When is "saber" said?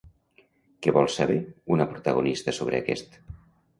1.15-1.37